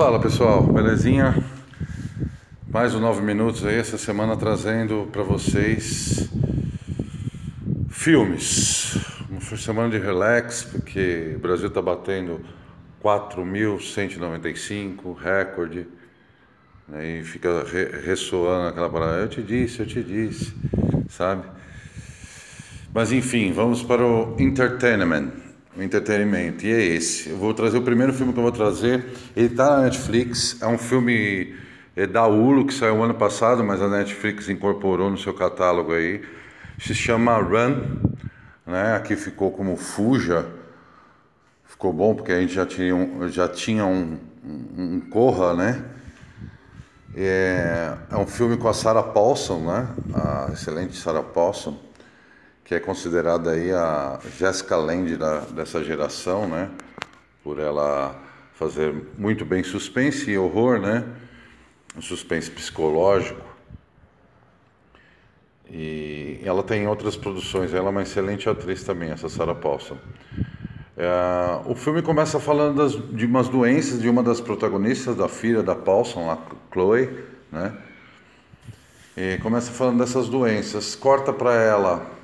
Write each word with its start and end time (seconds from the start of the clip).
Fala 0.00 0.16
pessoal, 0.18 0.62
belezinha? 0.62 1.36
Mais 2.70 2.94
um 2.94 3.00
9 3.00 3.20
minutos 3.20 3.66
aí, 3.66 3.76
essa 3.76 3.98
semana 3.98 4.34
trazendo 4.34 5.06
para 5.12 5.22
vocês 5.22 6.26
filmes. 7.90 8.96
Uma 9.28 9.42
semana 9.58 9.90
de 9.90 9.98
relax, 9.98 10.64
porque 10.64 11.34
o 11.36 11.38
Brasil 11.38 11.68
tá 11.68 11.82
batendo 11.82 12.40
4.195, 13.04 15.14
recorde. 15.14 15.86
Aí 16.90 17.18
né, 17.18 17.22
fica 17.22 17.62
re 17.64 17.84
ressoando 18.02 18.68
aquela 18.68 18.88
parada, 18.88 19.18
eu 19.18 19.28
te 19.28 19.42
disse, 19.42 19.80
eu 19.80 19.86
te 19.86 20.02
disse, 20.02 20.54
sabe? 21.10 21.46
Mas 22.94 23.12
enfim, 23.12 23.52
vamos 23.52 23.82
para 23.82 24.02
o 24.02 24.34
entertainment 24.38 25.49
entretenimento. 25.84 26.66
E 26.66 26.72
é 26.72 26.80
esse. 26.80 27.30
Eu 27.30 27.36
vou 27.36 27.54
trazer 27.54 27.78
o 27.78 27.82
primeiro 27.82 28.12
filme 28.12 28.32
que 28.32 28.38
eu 28.38 28.42
vou 28.42 28.52
trazer. 28.52 29.04
Ele 29.36 29.46
está 29.46 29.76
na 29.76 29.82
Netflix. 29.82 30.60
É 30.60 30.66
um 30.66 30.78
filme 30.78 31.54
é 31.96 32.06
da 32.06 32.26
Hulu 32.26 32.66
que 32.66 32.74
saiu 32.74 33.02
ano 33.02 33.14
passado, 33.14 33.64
mas 33.64 33.82
a 33.82 33.88
Netflix 33.88 34.48
incorporou 34.48 35.10
no 35.10 35.18
seu 35.18 35.34
catálogo 35.34 35.92
aí. 35.92 36.22
Se 36.78 36.94
chama 36.94 37.36
Run, 37.36 37.80
né? 38.66 38.94
Aqui 38.94 39.16
ficou 39.16 39.50
como 39.50 39.76
Fuja. 39.76 40.46
Ficou 41.66 41.92
bom 41.92 42.14
porque 42.14 42.32
a 42.32 42.40
gente 42.40 42.54
já 42.54 42.64
tinha 42.64 42.94
um, 42.94 43.28
já 43.28 43.48
tinha 43.48 43.84
um, 43.84 44.18
um, 44.44 44.96
um 44.96 45.00
Corra, 45.10 45.54
né? 45.54 45.84
É, 47.14 47.92
é 48.10 48.16
um 48.16 48.26
filme 48.26 48.56
com 48.56 48.68
a 48.68 48.74
Sarah 48.74 49.02
Paulson, 49.02 49.60
né? 49.60 49.88
A 50.14 50.50
excelente 50.52 50.96
Sarah 50.96 51.22
Paulson 51.22 51.89
que 52.70 52.74
é 52.76 52.78
considerada 52.78 53.50
aí 53.50 53.72
a 53.72 54.20
Jessica 54.38 54.76
Lange 54.76 55.16
da, 55.16 55.40
dessa 55.40 55.82
geração, 55.82 56.46
né? 56.46 56.70
Por 57.42 57.58
ela 57.58 58.14
fazer 58.54 58.94
muito 59.18 59.44
bem 59.44 59.64
suspense 59.64 60.30
e 60.30 60.38
horror, 60.38 60.78
né? 60.78 61.04
Um 61.96 62.00
suspense 62.00 62.48
psicológico. 62.48 63.44
E 65.68 66.40
ela 66.44 66.62
tem 66.62 66.86
outras 66.86 67.16
produções, 67.16 67.74
ela 67.74 67.88
é 67.88 67.90
uma 67.90 68.02
excelente 68.02 68.48
atriz 68.48 68.84
também, 68.84 69.10
essa 69.10 69.28
Sarah 69.28 69.56
Paulson. 69.56 69.98
É, 70.96 71.08
o 71.66 71.74
filme 71.74 72.02
começa 72.02 72.38
falando 72.38 72.76
das, 72.76 72.92
de 72.92 73.26
umas 73.26 73.48
doenças 73.48 74.00
de 74.00 74.08
uma 74.08 74.22
das 74.22 74.40
protagonistas, 74.40 75.16
da 75.16 75.28
filha 75.28 75.60
da 75.60 75.74
Paulson, 75.74 76.30
a 76.30 76.38
Chloe, 76.72 77.10
né? 77.50 77.76
E 79.16 79.38
começa 79.38 79.72
falando 79.72 79.98
dessas 79.98 80.28
doenças. 80.28 80.94
Corta 80.94 81.32
para 81.32 81.52
ela 81.52 82.19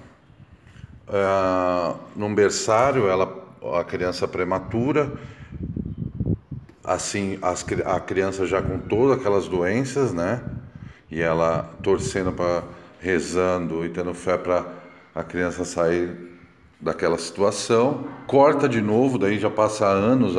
uh, 1.08 1.96
num 2.14 2.34
berçário, 2.34 3.08
ela, 3.08 3.32
a 3.78 3.84
criança 3.84 4.26
prematura, 4.26 5.12
assim, 6.84 7.38
as, 7.42 7.64
a 7.84 8.00
criança 8.00 8.46
já 8.46 8.62
com 8.62 8.78
todas 8.78 9.18
aquelas 9.18 9.48
doenças, 9.48 10.12
né? 10.12 10.40
E 11.10 11.20
ela 11.20 11.70
torcendo 11.82 12.32
para 12.32 12.62
rezando 13.00 13.84
e 13.84 13.88
tendo 13.88 14.12
fé 14.14 14.36
para 14.36 14.66
a 15.14 15.22
criança 15.22 15.64
sair 15.64 16.16
daquela 16.80 17.18
situação. 17.18 18.06
Corta 18.26 18.68
de 18.68 18.80
novo, 18.80 19.18
daí 19.18 19.38
já 19.38 19.50
passa 19.50 19.86
anos, 19.86 20.34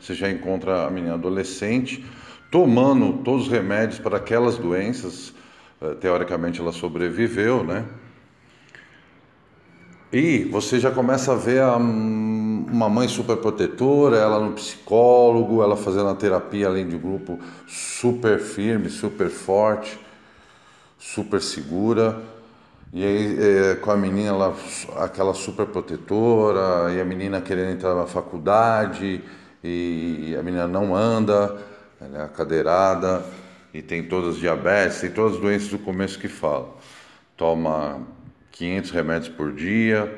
você 0.00 0.14
já 0.14 0.30
encontra 0.30 0.86
a 0.86 0.90
menina 0.90 1.14
adolescente 1.14 2.04
tomando 2.50 3.22
todos 3.22 3.46
os 3.46 3.52
remédios 3.52 3.98
para 3.98 4.16
aquelas 4.16 4.56
doenças. 4.56 5.34
Eh, 5.80 5.94
teoricamente 6.00 6.60
ela 6.60 6.72
sobreviveu, 6.72 7.62
né? 7.62 7.84
E 10.12 10.44
você 10.44 10.78
já 10.78 10.90
começa 10.90 11.32
a 11.32 11.34
ver 11.34 11.60
a, 11.60 11.76
uma 11.76 12.88
mãe 12.88 13.08
super 13.08 13.36
protetora, 13.36 14.16
ela 14.16 14.38
no 14.38 14.52
psicólogo, 14.52 15.62
ela 15.62 15.76
fazendo 15.76 16.08
a 16.08 16.14
terapia 16.14 16.68
além 16.68 16.86
de 16.86 16.94
um 16.94 16.98
grupo 16.98 17.38
super 17.66 18.38
firme, 18.38 18.88
super 18.88 19.28
forte, 19.28 19.98
super 20.96 21.42
segura. 21.42 22.22
E 22.92 23.04
aí 23.04 23.36
é, 23.40 23.74
com 23.74 23.90
a 23.90 23.96
menina 23.96 24.28
ela, 24.28 24.56
aquela 24.98 25.34
super 25.34 25.66
protetora, 25.66 26.92
e 26.92 27.00
a 27.00 27.04
menina 27.04 27.40
querendo 27.40 27.72
entrar 27.72 27.94
na 27.94 28.06
faculdade, 28.06 29.22
e 29.62 30.36
a 30.38 30.42
menina 30.42 30.68
não 30.68 30.94
anda, 30.94 31.58
ela 32.00 32.24
é 32.24 32.28
cadeirada, 32.28 33.24
e 33.74 33.82
tem 33.82 34.04
todas 34.04 34.36
as 34.36 34.40
diabetes, 34.40 35.00
tem 35.00 35.10
todas 35.10 35.34
as 35.34 35.40
doenças 35.40 35.68
do 35.68 35.78
começo 35.78 36.18
que 36.18 36.28
fala. 36.28 36.68
Toma 37.36 38.00
500 38.56 38.90
remédios 38.90 39.28
por 39.28 39.52
dia, 39.52 40.12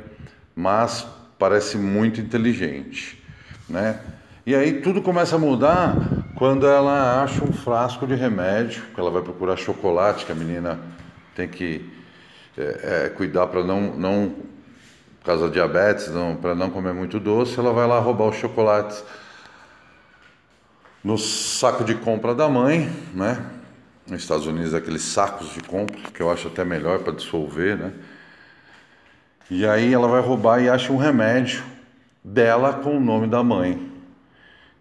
mas 0.54 1.06
parece 1.38 1.76
muito 1.76 2.20
inteligente, 2.20 3.22
né? 3.68 4.00
E 4.46 4.54
aí 4.54 4.80
tudo 4.80 5.02
começa 5.02 5.36
a 5.36 5.38
mudar 5.38 5.94
quando 6.36 6.66
ela 6.66 7.22
acha 7.22 7.44
um 7.44 7.52
frasco 7.52 8.06
de 8.06 8.14
remédio, 8.14 8.82
que 8.94 9.00
ela 9.00 9.10
vai 9.10 9.22
procurar 9.22 9.56
chocolate, 9.56 10.24
que 10.24 10.32
a 10.32 10.34
menina 10.34 10.78
tem 11.34 11.48
que 11.48 11.84
é, 12.56 13.06
é, 13.06 13.08
cuidar 13.10 13.48
para 13.48 13.62
não, 13.64 13.94
não, 13.96 14.36
por 15.18 15.26
causa 15.26 15.48
da 15.48 15.52
diabetes, 15.52 16.08
para 16.40 16.54
não 16.54 16.70
comer 16.70 16.94
muito 16.94 17.18
doce, 17.18 17.58
ela 17.58 17.72
vai 17.72 17.86
lá 17.86 17.98
roubar 17.98 18.28
os 18.28 18.36
chocolates 18.36 19.04
no 21.02 21.18
saco 21.18 21.84
de 21.84 21.94
compra 21.96 22.34
da 22.34 22.48
mãe, 22.48 22.88
né? 23.14 23.44
Nos 24.06 24.22
Estados 24.22 24.46
Unidos, 24.46 24.74
aqueles 24.74 25.02
sacos 25.02 25.52
de 25.52 25.60
compra, 25.60 25.96
que 26.14 26.22
eu 26.22 26.30
acho 26.30 26.48
até 26.48 26.64
melhor 26.64 27.00
para 27.00 27.12
dissolver, 27.12 27.76
né? 27.76 27.92
E 29.50 29.66
aí 29.66 29.92
ela 29.92 30.06
vai 30.06 30.20
roubar 30.20 30.60
e 30.60 30.68
acha 30.68 30.92
um 30.92 30.96
remédio 30.96 31.62
dela 32.22 32.74
com 32.74 32.96
o 32.96 33.00
nome 33.00 33.26
da 33.26 33.42
mãe. 33.42 33.90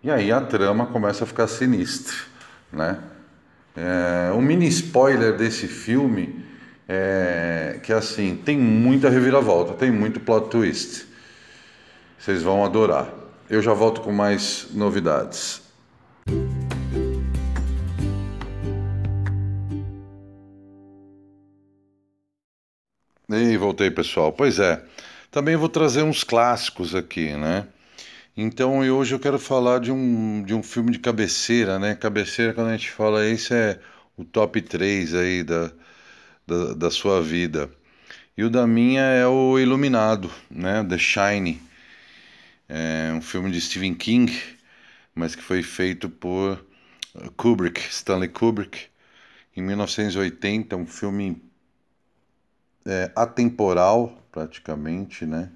E 0.03 0.11
aí 0.11 0.31
a 0.31 0.41
trama 0.41 0.85
começa 0.87 1.23
a 1.23 1.27
ficar 1.27 1.47
sinistra, 1.47 2.15
né? 2.71 2.99
É, 3.75 4.31
um 4.33 4.41
mini 4.41 4.67
spoiler 4.67 5.37
desse 5.37 5.67
filme 5.67 6.43
é 6.87 7.79
que 7.83 7.93
assim 7.93 8.35
tem 8.35 8.57
muita 8.57 9.09
reviravolta, 9.09 9.73
tem 9.73 9.91
muito 9.91 10.19
plot 10.19 10.49
twist. 10.49 11.05
Vocês 12.17 12.41
vão 12.41 12.65
adorar. 12.65 13.07
Eu 13.49 13.61
já 13.61 13.73
volto 13.73 14.01
com 14.01 14.11
mais 14.11 14.67
novidades. 14.73 15.61
E 23.29 23.57
voltei, 23.57 23.91
pessoal. 23.91 24.31
Pois 24.31 24.57
é, 24.57 24.81
também 25.29 25.57
vou 25.57 25.67
trazer 25.67 26.01
uns 26.01 26.23
clássicos 26.23 26.95
aqui, 26.95 27.35
né? 27.35 27.67
Então, 28.37 28.79
hoje 28.79 29.13
eu 29.15 29.19
quero 29.19 29.37
falar 29.37 29.79
de 29.79 29.91
um, 29.91 30.43
de 30.43 30.53
um 30.53 30.63
filme 30.63 30.91
de 30.91 30.99
cabeceira, 30.99 31.77
né? 31.77 31.93
Cabeceira, 31.95 32.53
quando 32.53 32.69
a 32.69 32.71
gente 32.77 32.89
fala 32.89 33.25
esse 33.25 33.53
é 33.53 33.79
o 34.15 34.23
top 34.23 34.61
3 34.61 35.13
aí 35.13 35.43
da, 35.43 35.71
da, 36.47 36.73
da 36.75 36.91
sua 36.91 37.21
vida. 37.21 37.69
E 38.37 38.43
o 38.45 38.49
da 38.49 38.65
minha 38.65 39.01
é 39.01 39.27
o 39.27 39.59
Iluminado, 39.59 40.31
né? 40.49 40.83
The 40.85 40.97
Shine. 40.97 41.61
É 42.69 43.11
um 43.13 43.21
filme 43.21 43.51
de 43.51 43.59
Stephen 43.59 43.95
King, 43.95 44.31
mas 45.15 45.35
que 45.35 45.43
foi 45.43 45.63
feito 45.63 46.09
por 46.09 46.65
Kubrick, 47.35 47.81
Stanley 47.91 48.29
Kubrick, 48.29 48.87
em 49.55 49.61
1980, 49.61 50.77
um 50.77 50.85
filme 50.85 51.41
é, 52.87 53.11
atemporal, 53.15 54.17
praticamente, 54.31 55.25
né? 55.25 55.51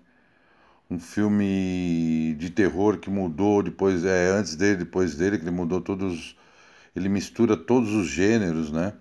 Um 0.90 1.00
filme 1.00 2.36
de 2.38 2.50
terror 2.50 2.98
que 3.00 3.10
mudou 3.10 3.64
depois, 3.64 4.04
é, 4.04 4.30
antes 4.32 4.56
dele, 4.56 4.78
depois 4.80 5.16
dele, 5.16 5.38
que 5.38 5.46
ele 5.46 5.52
mudou 5.52 5.80
todos. 5.82 6.36
Ele 6.96 7.08
mistura 7.10 7.56
todos 7.56 7.92
os 7.94 8.08
gêneros, 8.08 8.72
né? 8.72 8.94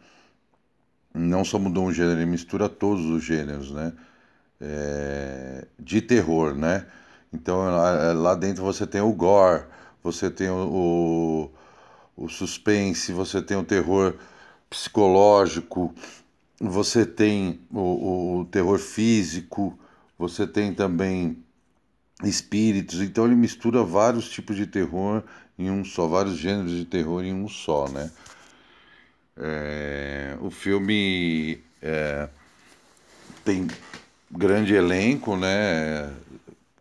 Não 1.12 1.44
só 1.44 1.58
mudou 1.58 1.86
um 1.86 1.92
gênero, 1.92 2.20
ele 2.20 2.30
mistura 2.30 2.68
todos 2.68 3.04
os 3.06 3.22
gêneros, 3.24 3.72
né? 3.72 3.92
É, 4.60 5.66
de 5.78 6.00
terror, 6.02 6.54
né? 6.54 6.86
Então 7.32 7.58
lá 8.16 8.34
dentro 8.34 8.62
você 8.64 8.86
tem 8.86 9.00
o 9.00 9.12
gore, 9.12 9.64
você 10.02 10.30
tem 10.30 10.50
o, 10.50 11.50
o, 12.16 12.24
o 12.24 12.28
suspense, 12.28 13.12
você 13.12 13.42
tem 13.42 13.56
o 13.56 13.64
terror 13.64 14.16
psicológico, 14.68 15.94
você 16.60 17.06
tem 17.06 17.58
o, 17.70 18.40
o 18.40 18.44
terror 18.44 18.78
físico, 18.78 19.78
você 20.18 20.46
tem 20.46 20.74
também 20.74 21.42
espíritos, 22.22 23.00
então 23.00 23.24
ele 23.24 23.34
mistura 23.34 23.82
vários 23.82 24.28
tipos 24.28 24.54
de 24.56 24.66
terror 24.66 25.24
em 25.58 25.70
um 25.70 25.82
só, 25.82 26.06
vários 26.06 26.36
gêneros 26.36 26.72
de 26.72 26.84
terror 26.84 27.24
em 27.24 27.32
um 27.32 27.48
só, 27.48 27.88
né? 27.88 28.10
É, 29.38 30.36
o 30.42 30.50
filme 30.50 31.62
é, 31.80 32.28
tem 33.42 33.66
grande 34.30 34.74
elenco, 34.74 35.36
né? 35.36 36.12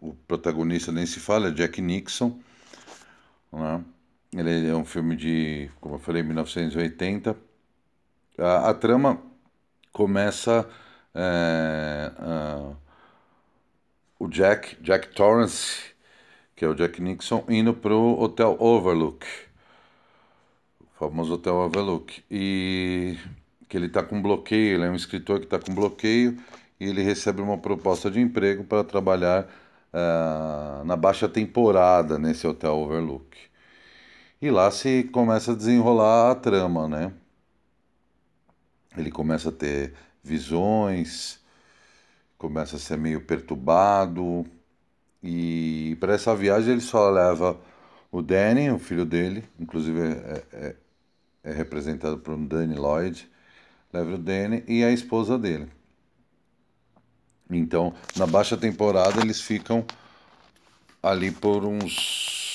O 0.02 0.14
protagonista 0.28 0.92
nem 0.92 1.06
se 1.06 1.22
fala, 1.22 1.48
é 1.48 1.52
Jack 1.52 1.82
Nixon, 1.82 2.38
né? 3.54 3.82
Ele 4.34 4.68
é 4.68 4.76
um 4.76 4.86
filme 4.86 5.16
de, 5.16 5.72
como 5.80 5.96
eu 5.96 6.00
falei, 6.00 6.22
1980. 6.22 7.36
A, 8.38 8.70
a 8.70 8.74
trama 8.74 9.20
começa 9.94 10.68
é, 11.14 12.12
uh, 12.20 12.76
o 14.20 14.28
Jack, 14.28 14.78
Jack 14.82 15.10
Torrance, 15.10 15.94
que 16.56 16.66
é 16.66 16.68
o 16.68 16.76
Jack 16.76 17.02
Nixon, 17.02 17.44
indo 17.50 17.74
para 17.74 17.94
o 17.94 18.22
Hotel 18.22 18.56
Overlook. 18.60 19.26
famoso 20.98 21.34
Hotel 21.36 21.56
Overlook. 21.56 22.24
E 22.30 23.18
que 23.68 23.78
ele 23.78 23.88
está 23.88 24.04
com 24.04 24.22
bloqueio, 24.22 24.76
ele 24.76 24.86
é 24.86 24.90
um 24.90 24.96
escritor 24.96 25.40
que 25.40 25.46
está 25.46 25.60
com 25.60 25.74
bloqueio 25.74 26.38
e 26.80 26.86
ele 26.90 27.04
recebe 27.04 27.42
uma 27.42 27.58
proposta 27.58 28.10
de 28.12 28.20
emprego 28.20 28.64
para 28.64 28.84
trabalhar 28.84 29.46
uh, 29.94 30.84
na 30.86 30.96
baixa 30.96 31.30
temporada 31.30 32.18
nesse 32.20 32.48
Hotel 32.48 32.76
Overlook. 32.76 33.38
E 34.42 34.50
lá 34.52 34.72
se 34.72 35.04
começa 35.12 35.52
a 35.52 35.56
desenrolar 35.56 36.32
a 36.32 36.36
trama, 36.36 36.88
né? 36.88 37.14
Ele 38.98 39.12
começa 39.12 39.50
a 39.50 39.52
ter 39.52 39.94
visões, 40.24 41.40
começa 42.38 42.76
a 42.76 42.80
ser 42.80 42.98
meio 42.98 43.22
perturbado. 43.22 44.46
E 45.22 45.98
para 46.00 46.14
essa 46.14 46.36
viagem 46.36 46.74
ele 46.74 46.82
só 46.82 47.10
leva 47.10 47.60
o 48.12 48.22
Danny, 48.22 48.72
o 48.72 48.80
filho 48.80 49.06
dele, 49.06 49.44
inclusive 49.60 50.00
é, 50.02 50.44
é, 50.52 50.76
é 51.44 51.54
representado 51.54 52.18
por 52.18 52.34
um 52.34 52.46
Danny 52.46 52.76
Lloyd, 52.76 53.30
leva 53.94 54.16
o 54.16 54.18
Danny 54.18 54.64
e 54.68 54.84
a 54.84 54.92
esposa 54.92 55.38
dele. 55.38 55.70
Então, 57.50 57.94
na 58.16 58.28
baixa 58.28 58.56
temporada, 58.56 59.22
eles 59.22 59.42
ficam 59.42 59.86
ali 61.02 61.32
por 61.32 61.66
uns 61.66 62.49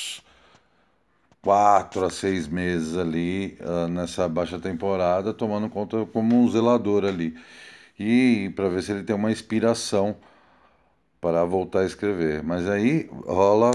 quatro 1.45 2.07
a 2.07 2.11
seis 2.11 2.49
meses 2.49 2.97
ali 2.97 3.59
uh, 3.61 3.87
nessa 3.87 4.27
baixa 4.27 4.59
temporada, 4.59 5.35
tomando 5.35 5.69
conta 5.69 6.07
como 6.07 6.35
um 6.35 6.51
zelador 6.51 7.05
ali. 7.05 7.37
E 8.01 8.51
para 8.57 8.69
ver 8.71 8.83
se 8.83 8.93
ele 8.93 9.03
tem 9.05 9.15
uma 9.15 9.31
inspiração 9.31 10.17
para 11.21 11.45
voltar 11.45 11.81
a 11.81 11.85
escrever. 11.87 12.43
Mas 12.43 12.67
aí 12.67 13.09
rola 13.27 13.73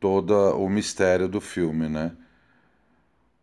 todo 0.00 0.34
o 0.56 0.68
mistério 0.68 1.28
do 1.28 1.40
filme, 1.40 1.88
né? 1.88 2.12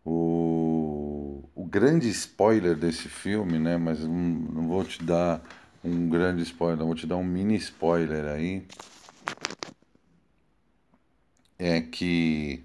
O, 0.06 1.44
o 1.56 1.65
grande 1.65 2.09
spoiler 2.09 2.75
desse 2.75 3.07
filme, 3.07 3.57
né? 3.57 3.77
Mas 3.77 4.01
não, 4.01 4.13
não 4.13 4.68
vou 4.68 4.83
te 4.83 5.01
dar 5.01 5.42
um 5.83 6.09
grande 6.09 6.44
spoiler, 6.44 6.86
vou 6.86 6.95
te 6.95 7.07
dar 7.07 7.15
um 7.15 7.24
mini 7.24 7.56
spoiler 7.56 8.25
aí. 8.25 8.68
É 11.62 11.80
que. 11.80 12.63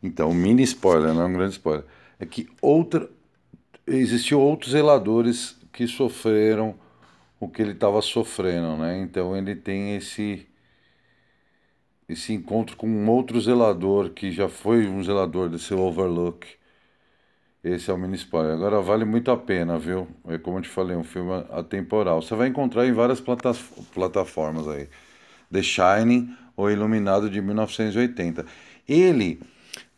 Então, 0.00 0.32
mini 0.32 0.62
spoiler, 0.62 1.12
não 1.12 1.22
é 1.22 1.26
um 1.26 1.32
grande 1.32 1.54
spoiler. 1.54 1.84
É 2.20 2.24
que 2.26 2.48
outra. 2.60 3.10
Existiu 3.86 4.40
outros 4.40 4.72
zeladores 4.72 5.58
que 5.72 5.88
sofreram 5.88 6.76
o 7.40 7.48
que 7.48 7.62
ele 7.62 7.72
estava 7.72 8.00
sofrendo, 8.00 8.76
né? 8.76 8.98
Então 9.00 9.36
ele 9.36 9.56
tem 9.56 9.96
esse 9.96 10.46
esse 12.08 12.32
encontro 12.32 12.76
com 12.76 12.86
um 12.88 13.10
outro 13.10 13.40
zelador 13.40 14.10
que 14.10 14.30
já 14.30 14.48
foi 14.48 14.86
um 14.86 15.02
zelador 15.02 15.48
desse 15.48 15.74
Overlook 15.74 16.46
esse 17.64 17.90
é 17.90 17.94
o 17.94 17.98
mini 17.98 18.16
spoiler. 18.16 18.54
Agora 18.54 18.80
vale 18.80 19.04
muito 19.04 19.30
a 19.30 19.36
pena, 19.36 19.78
viu? 19.78 20.08
É 20.26 20.36
como 20.38 20.58
eu 20.58 20.62
te 20.62 20.68
falei, 20.68 20.96
um 20.96 21.04
filme 21.04 21.32
atemporal. 21.50 22.20
Você 22.20 22.34
vai 22.34 22.48
encontrar 22.48 22.86
em 22.86 22.92
várias 22.92 23.20
plata 23.20 23.52
plataformas 23.94 24.66
aí. 24.68 24.88
The 25.52 25.62
Shining 25.62 26.34
ou 26.56 26.70
Iluminado 26.70 27.28
de 27.30 27.40
1980. 27.40 28.44
Ele 28.88 29.40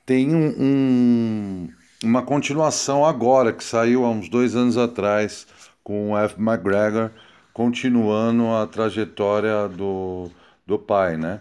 tem 0.05 0.35
um, 0.35 0.55
um, 0.59 1.69
uma 2.03 2.23
continuação 2.23 3.05
agora, 3.05 3.53
que 3.53 3.65
saiu 3.65 4.05
há 4.05 4.11
uns 4.11 4.29
dois 4.29 4.55
anos 4.55 4.77
atrás, 4.77 5.47
com 5.83 6.13
o 6.13 6.19
F. 6.19 6.41
McGregor, 6.41 7.11
continuando 7.53 8.49
a 8.51 8.67
trajetória 8.67 9.69
do, 9.69 10.31
do 10.67 10.79
pai, 10.79 11.17
né? 11.17 11.41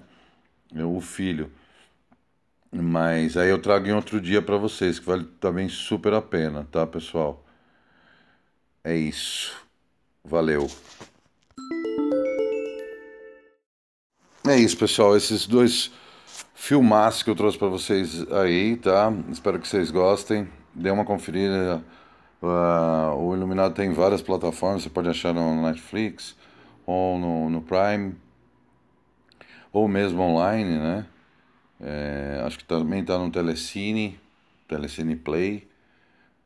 O 0.75 1.01
filho. 1.01 1.51
Mas 2.71 3.37
aí 3.37 3.49
eu 3.49 3.61
trago 3.61 3.87
em 3.87 3.93
outro 3.93 4.19
dia 4.19 4.41
para 4.41 4.57
vocês, 4.57 4.99
que 4.99 5.05
vale 5.05 5.25
também 5.39 5.69
super 5.69 6.13
a 6.13 6.21
pena, 6.21 6.67
tá, 6.71 6.87
pessoal? 6.87 7.43
É 8.83 8.95
isso. 8.95 9.55
Valeu. 10.23 10.69
É 14.45 14.57
isso, 14.57 14.77
pessoal. 14.77 15.15
Esses 15.15 15.47
dois 15.47 15.89
filmaços 16.53 17.23
que 17.23 17.29
eu 17.29 17.35
trouxe 17.35 17.57
para 17.57 17.69
vocês 17.69 18.29
aí, 18.29 18.75
tá? 18.75 19.09
Espero 19.31 19.57
que 19.57 19.65
vocês 19.65 19.89
gostem. 19.89 20.49
Dê 20.75 20.91
uma 20.91 21.05
conferida. 21.05 21.81
Uh, 22.41 23.15
o 23.19 23.33
Iluminado 23.33 23.73
tem 23.73 23.93
várias 23.93 24.21
plataformas, 24.21 24.83
você 24.83 24.89
pode 24.89 25.07
achar 25.07 25.33
no 25.33 25.61
Netflix 25.61 26.35
ou 26.85 27.17
no, 27.17 27.49
no 27.49 27.61
Prime, 27.61 28.15
ou 29.71 29.87
mesmo 29.87 30.21
online, 30.21 30.77
né? 30.77 31.05
É, 31.79 32.43
acho 32.45 32.57
que 32.57 32.65
também 32.65 32.99
está 32.99 33.17
no 33.17 33.31
Telecine, 33.31 34.19
Telecine 34.67 35.15
Play, 35.15 35.65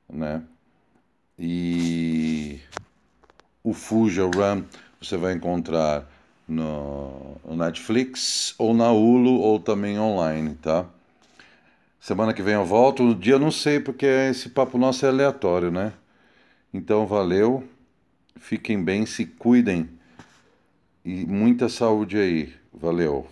né? 0.07 0.43
E 1.39 2.59
o 3.63 3.73
Fuja 3.73 4.23
Run 4.25 4.63
você 5.01 5.17
vai 5.17 5.33
encontrar 5.33 6.07
no, 6.47 7.37
Netflix 7.55 8.55
ou 8.57 8.73
na 8.73 8.91
Hulu 8.91 9.39
ou 9.39 9.59
também 9.59 9.99
online, 9.99 10.55
tá? 10.55 10.85
Semana 11.99 12.33
que 12.33 12.41
vem 12.41 12.53
eu 12.53 12.65
volto. 12.65 13.03
O 13.03 13.15
dia 13.15 13.33
eu 13.33 13.39
não 13.39 13.51
sei 13.51 13.79
porque 13.79 14.05
esse 14.05 14.49
papo 14.49 14.77
nosso 14.77 15.05
é 15.05 15.09
aleatório, 15.09 15.71
né? 15.71 15.93
Então 16.73 17.05
valeu. 17.05 17.67
Fiquem 18.37 18.81
bem, 18.81 19.05
se 19.05 19.25
cuidem 19.25 19.89
e 21.03 21.25
muita 21.25 21.67
saúde 21.67 22.17
aí. 22.17 22.53
Valeu. 22.73 23.27